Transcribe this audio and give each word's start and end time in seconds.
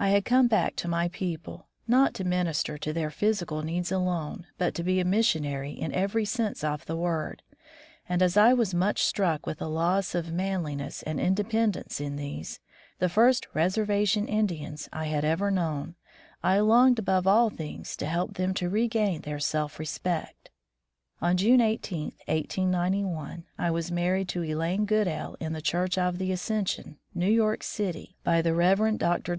I 0.00 0.10
had 0.10 0.26
come 0.26 0.46
back 0.46 0.76
to 0.76 0.88
my 0.88 1.08
people, 1.08 1.66
not 1.88 2.12
to 2.14 2.24
minister 2.24 2.76
to 2.78 2.92
their 2.92 3.10
physical 3.10 3.62
needs 3.62 3.90
alone, 3.90 4.46
but 4.58 4.72
to 4.74 4.84
be 4.84 5.00
a 5.00 5.04
missionary 5.04 5.72
in 5.72 5.90
every 5.92 6.24
sense 6.24 6.62
of 6.62 6.86
the 6.86 6.94
word, 6.94 7.42
and 8.08 8.22
as 8.22 8.36
I 8.36 8.52
was 8.52 8.72
much 8.72 9.02
struck 9.02 9.44
with 9.44 9.58
the 9.58 9.68
loss 9.68 10.14
of 10.14 10.26
manli 10.32 10.76
ness 10.76 11.02
and 11.02 11.18
independence 11.18 11.98
in 12.00 12.14
these, 12.14 12.60
the 13.00 13.08
first 13.08 13.48
"reservation 13.54 14.28
Indians" 14.28 14.88
I 14.92 15.06
had 15.06 15.24
ever 15.24 15.50
known, 15.50 15.96
I 16.44 16.60
longed 16.60 17.00
above 17.00 17.26
all 17.26 17.50
things 17.50 17.96
to 17.96 18.06
help 18.06 18.34
them 18.34 18.54
to 18.54 18.68
regain 18.68 19.22
their 19.22 19.40
self 19.40 19.80
respect. 19.80 20.50
On 21.20 21.36
June 21.36 21.60
18, 21.60 22.12
1891, 22.26 23.46
I 23.58 23.70
was 23.72 23.90
married 23.90 24.28
to 24.28 24.44
Elaine 24.44 24.84
Goodale 24.84 25.36
in 25.40 25.54
the 25.54 25.62
Church 25.62 25.98
of 25.98 26.18
the 26.18 26.30
As 26.30 26.40
cension, 26.42 26.98
New 27.14 27.26
York 27.30 27.64
City, 27.64 28.14
by 28.22 28.40
the 28.42 28.54
Rev. 28.54 28.96
Dr. 28.98 29.36